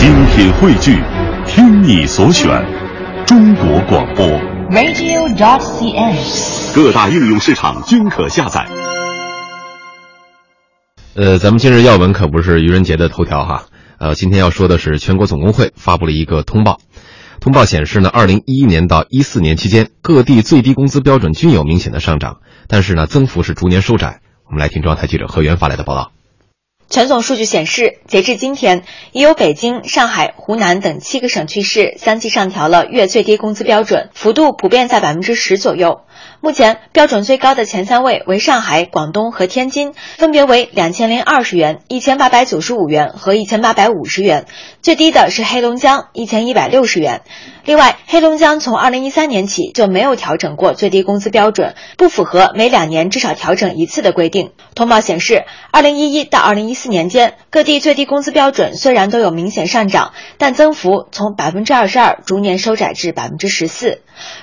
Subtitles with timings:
[0.00, 0.98] 精品汇聚，
[1.46, 2.48] 听你所选，
[3.26, 4.26] 中国广播。
[4.70, 6.74] radio.cn。
[6.74, 8.66] 各大应用市场均可下载。
[11.14, 13.64] 呃，咱们今日要闻可不是愚人节的头条哈。
[13.98, 16.78] 呃，今天要说的是全国总工会发布了一个通报，
[17.38, 22.38] 通报显示呢，二零一一年到一四年期间，各地最低工资标准均有明显的上涨，
[22.68, 24.20] 但是呢，增幅是逐年收窄。
[24.46, 26.12] 我们来听中央台记者何源发来的报道。
[26.90, 28.82] 全总数据显示，截至今天，
[29.12, 36.00] 已有北京、上海、湖南等七个省区市相继上调了月最低工资标准，幅度普遍在百分之十左右。
[36.40, 44.44] 目前标准最高的前三位为上海、广东和天津，分别为两千零二十元、一千八百九十五元和一千八百五十元；
[44.82, 47.22] 最低的是黑龙江，一千一百六十元。
[47.64, 54.52] 另外，黑龙江从二零一三年起就没有调整过最低工资标准，不符合每两年至少调整一次的规定。
[54.74, 64.00] 通报显示，二零一一到二零一四年间，各地最低工资标准虽然都有明显上涨，但增幅从百分之二十二逐年收窄至百分之十四。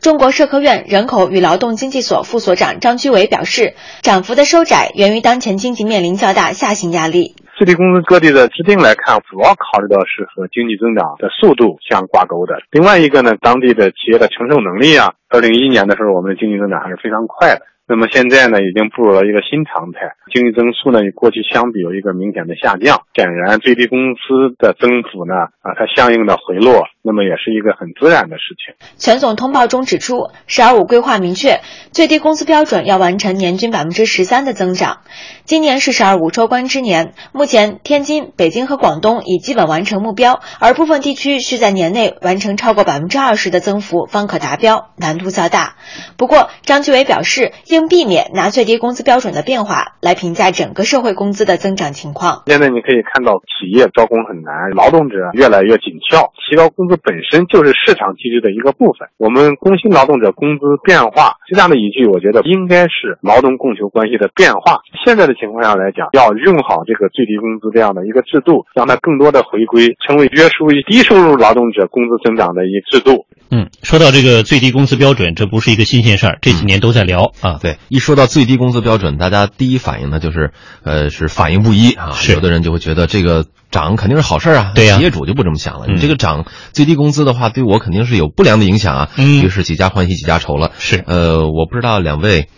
[0.00, 7.34] 中国社科院人口与劳动经济所副所长张居伟表示，涨幅的收窄源于当前经济面临较大下行压力。
[7.56, 12.62] 最低工资各地的制定来看，主要考虑到是和经济增长的速度相挂钩的。
[12.70, 17.66] 另外一个呢，当地的企业的承受能力啊，二零一一年的时候，我们的经济增长还是非常快的。
[17.90, 25.34] 那么现在呢，已经步入了一个新常态，经济增速呢与过去相比有一个明显的下降，显然最低工资的增幅呢
[25.64, 28.74] 啊，它相应的回落，那么也是一个很自然的事情。
[28.98, 34.98] 全总通报中指出，“十二五”规划明确，最低工资标准要完成年均百分之十三的增长。
[35.44, 45.76] 今年是“十二五”收官之年，目前天津、北京和广东已基本完成目标，而部分地区需在年内完成超过百分之二十的增幅方可达标，难度较大。
[46.18, 52.42] 不过，张居伟表示，应避免拿最低工资标准的变化来评价整个社会工资的增长情况。
[52.46, 59.08] 现在你可以看到，企业招工很难，劳动者越来越紧俏，提高工资本身就是市场机制的一个部分。
[59.16, 64.80] 我们工薪劳动者工资变化最大的依据，我觉得应该是劳动供求关系的变化。
[65.04, 73.24] 现在的情况下来讲，要用好这个最低工资这样的一个制度，让它更多的回归成为约束于低收入劳动者工资增长的一制度。
[73.50, 77.58] 嗯，说到这个最低工资标准，这不是一个新鲜事儿，这几年都在聊啊。
[77.60, 82.12] 对，一说到最低工资标准，大家第一反应呢就是，呃，是反应不一啊。
[82.12, 85.86] 是有的人就会觉得这个涨肯定是好事儿啊，对呀企业主就不这么想了。
[85.88, 89.10] 嗯你这个涨最低工资的话，对我肯定是有不良的影响啊。
[89.16, 90.72] 嗯于是几家欢喜几家愁了。
[90.78, 92.48] 是呃，我不知道两位，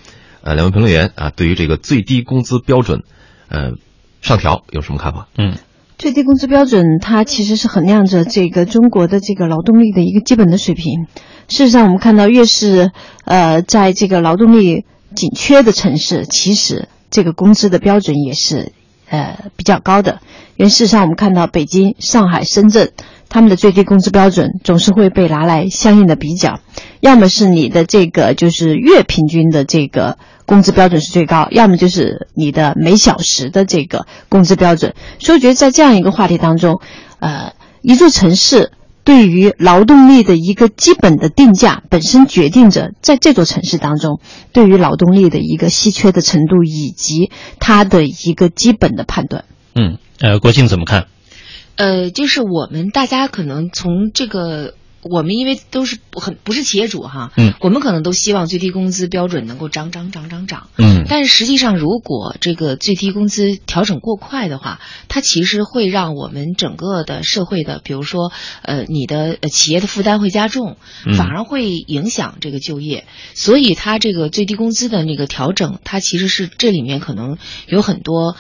[0.42, 3.02] 呃，两位评论员啊，对于这个最低工资标准，
[3.48, 3.74] 呃，
[4.22, 5.28] 上调有什么看法？
[5.38, 5.56] 嗯
[6.00, 11.06] 最低工资标准它其实是衡量着这个中国的这个劳动力的一个基本的水平。
[11.47, 12.91] 事实上，我们看到越是
[13.27, 18.72] 呃在这个劳动力紧缺的城市，其实这个工资的标准也是
[19.11, 20.21] 呃比较高的。
[20.56, 22.93] 因为事实上，我们看到北京、上海、深圳
[23.30, 26.60] 他们的最低工资标准总是会被拿来相应的比较，
[27.00, 34.94] 要么是你的这个就是月平均的这个工资标准是最高，要么就是你的每小时的这个工资标准。
[35.20, 36.80] 所以我觉得在这样一个话题当中，
[37.20, 37.52] 呃，
[37.82, 38.72] 一座城市
[39.04, 44.19] 对于劳动力的一个基本的定价，本身决定着在这座城市当中
[44.52, 47.30] 对于劳动力的一个稀缺的程度以及
[47.60, 49.44] 它的一个基本的判断。
[49.76, 51.06] 嗯，呃，国庆怎么看？
[51.80, 68.30] 呃，就是我们大家可能从这个，我们因为都是很不是企业主哈，嗯，我们可能都希望最低工资标准能够涨涨涨涨涨，嗯但是实际上，如果这个最低工资调整过快的话，它其实会让我们整个的社会的，比如说，
[68.60, 70.76] 呃，你的呃企业的负担会加重，
[71.06, 73.06] 嗯反而会影响这个就业。
[73.32, 78.36] 所以，它这个最低工资的那个调整，它其实是这里面可能有很多。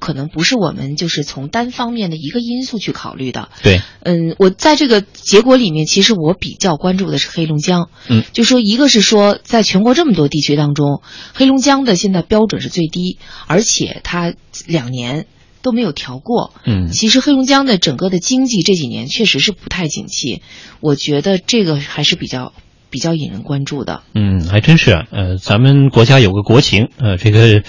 [0.00, 7.88] 可能不是我们就是从单方面的一个因素去考虑的，对，嗯，我在这个结果里面，其实我比较关注的是黑龙江。
[8.08, 14.34] 嗯，就说一个是说，在全国这么多地区当中，黑龙江的现在标准是最低，而且它
[14.66, 15.26] 两年
[15.62, 16.52] 都没有调过。
[16.64, 20.42] 嗯其实黑龙江的整个的经济这几年确实是不太景气，
[20.80, 22.52] 我觉得这个还是比较
[22.90, 24.02] 比较引人关注的。
[24.14, 25.06] 嗯，还真是啊。
[25.10, 27.62] 呃，咱们国家有个国情，呃，这个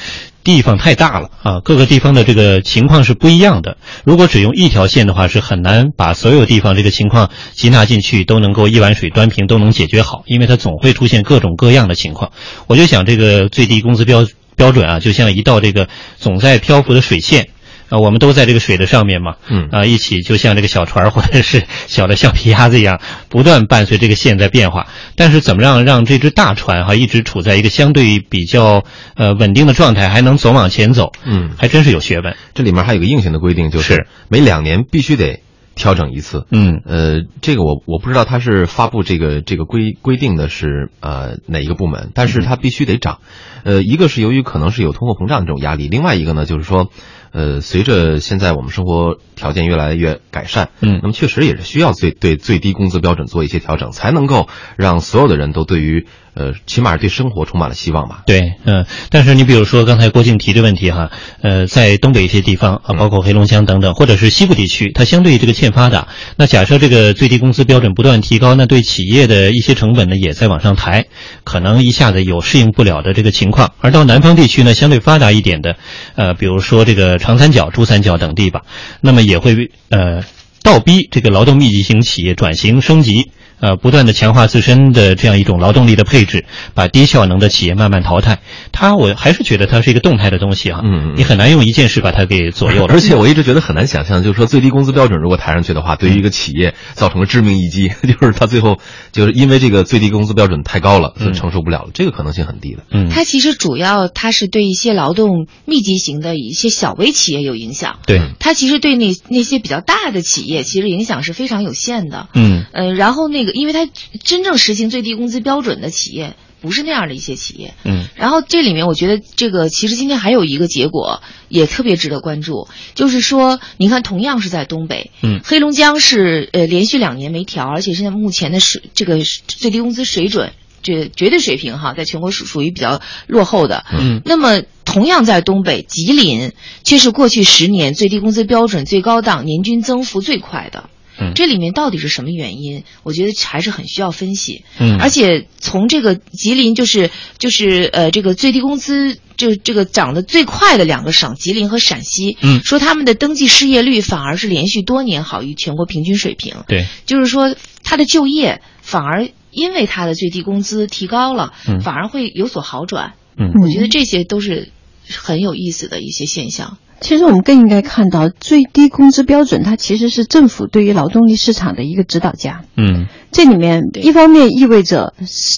[0.46, 3.78] 地方太大了啊，各个地方的这个情况是不一样的。
[4.04, 12.32] 如果只用一条线的话，是很难把所有地方这个情况吸纳进去，都能够一碗水端平，都能解决好，因为它总会出现各种各样的情况。
[12.68, 17.50] 我就想，这个最低工资标标准啊，就像一道这个总在漂浮的水线。
[17.90, 23.00] 啊，我们都在这个水的上面嘛，嗯啊，一起就像这个小船儿 或者是小的橡皮鸭子一样，
[23.30, 24.88] 不断伴随这个线在变化。
[25.16, 28.84] 但是怎么让让这只大船哈、一直处在一个相对比较
[29.16, 32.36] 呃稳定的状态，还能总往前走，嗯还真是有学问。
[32.54, 35.42] 这里面还有个硬性的规定，就是每两年必须得
[35.76, 36.46] 调整一次。
[36.52, 43.20] 嗯呃，这个我我不知道他是发布这个这个规规定的是呃哪一个部门，但是它必须得涨。
[43.64, 46.90] 呃，一个是由于可能是有通货膨胀这种压力，另外一个呢就是说，
[47.32, 54.48] 呃，随着现在我们生活条件越来越改善，嗯那么确实也是需要最对最低工资标准做一些调整，才能够
[54.78, 56.06] 让所有的人都对于
[56.36, 58.24] 呃起码是对生活充满了希望吧。
[58.28, 61.10] 对，嗯、但是你比如说刚才郭靖提的问题哈，
[61.42, 66.08] 呃，在东北一些地方啊，包括黑龙江等等，或者是西部地区，它相对这个欠发达。
[66.36, 71.06] 那假设这个最低工资标准不断提高，那对企业的一些成本呢也在往上抬，
[71.44, 73.72] 可能一下子有适应不了的这个情况。
[73.80, 75.78] 而到南方地区呢，相对发达一点的，
[76.16, 78.62] 呃，比如说这个长三角、珠三角等地吧，
[79.02, 80.24] 那么也会呃
[80.64, 83.32] 倒逼这个劳动密集型企业转型升级。
[83.60, 88.40] 呃，不断的强化自身的这样一种劳动力的配置，把低效能的企业慢慢淘汰。
[88.72, 90.82] 它，我还是觉得它是一个动态的东西啊。
[90.84, 92.94] 嗯你很难用一件事把它给左右了。
[92.94, 98.78] 而且我一直觉得很难想象，就是说最低工资标准如果抬上去的话，对于一个企业造成了致命一击， 就是他最后
[99.12, 102.84] 就是因为这个最低工资标准太高了，所以承受不了了，这个可能性很低的。
[102.92, 112.28] 嗯，它其实主要它是对一些劳动密集型的一些小微企业有影响，对，它其实对那那些比较大的企业其实影响是非常有限的。
[112.34, 113.88] 嗯呃，然后那个，因为它
[114.24, 130.54] 真正实行最低工资标准的企业不是那样的一些企业，嗯然后这里面我觉得这个其实今天还有一个结果也特别值得关注，就是说，你看同样是在东北，嗯黑龙江是呃连续两年没调，而且现在目前的水这个最低工资水准。
[130.82, 133.84] 这绝对水平哈，在全国属属于比较落后的。
[133.92, 136.52] 嗯那么同样在东北，吉林
[136.84, 140.88] 却是过去十年最低工资标准最高档、年均增幅最快的。
[141.20, 142.84] 嗯这里面到底是什么原因？
[143.04, 144.64] 我觉得还是很需要分析。
[144.80, 156.64] 嗯而且从这个吉林就是就是呃这个最低工资就这个涨得最快的两个省，吉林和陕西，嗯说他们的登记失业率反而是连续多年好于全国平均水平。
[156.68, 163.14] 对，就是说他的就业反而因为他的最低工资提高了，嗯反而会有所好转。
[163.38, 164.70] 嗯我觉得这些都是
[165.10, 166.78] 很有意思的一些现象。
[167.02, 172.64] 其实我们更应该看到，最低工资标准它其实是政府对于劳动力市场的一个指导价。
[172.78, 175.14] 嗯这里面一方面意味着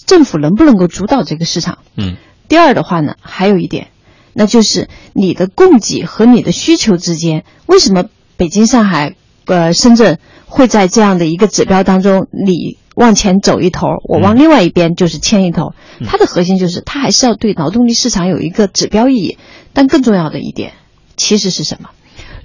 [0.08, 2.18] 政府能不能够主导这个市场，嗯
[2.48, 3.90] 第二的话呢，还有一点，
[4.34, 8.06] 那就是你的供给和你的需求之间，为什么
[8.36, 15.74] 北京、上海、呃深圳会在这样的一个指标当中，你往前走一头，我往另外一边就是牵一头？
[16.06, 19.38] 它的核心就是它还是要对劳动力市场有一个指标意义。
[19.74, 20.74] 但更重要的一点，
[21.18, 21.90] 其实是什么？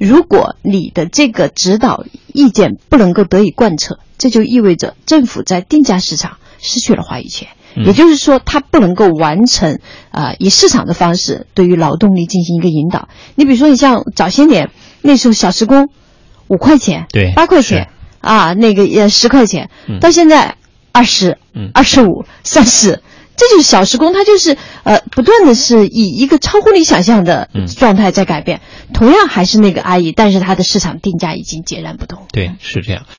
[0.00, 7.48] 如果你的这个指导意见不能够得以贯彻，这就意味着政府在定价市场失去了话语权。
[7.76, 9.78] 嗯也就是说，它不能够完成
[10.10, 13.08] 啊、呃以市场的方式对于劳动力进行一个引导。
[13.34, 14.70] 你比如说，你像早些年
[15.00, 15.88] 那时候小时工
[16.48, 17.88] 五块钱，对八块钱
[18.20, 20.56] 啊，那个也十块钱，嗯到现在
[20.90, 23.00] 二十嗯、二十五、三十。
[23.42, 28.60] 这就是小时工，它就是呃，不断的是以一个超乎你想象的嗯状态在改变。
[28.94, 32.26] 同样还是那个阿姨，但是它的市场定价已经截然不同。
[32.30, 33.04] 对，是这样。